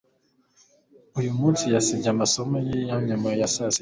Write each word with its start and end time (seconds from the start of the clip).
Uyu 1.19 1.31
munsi, 1.39 1.63
yasibye 1.73 2.09
amasomo 2.15 2.55
ye 2.67 2.77
ya 2.89 2.97
nyuma 3.07 3.27
ya 3.39 3.47
saa 3.55 3.55
sita. 3.55 3.69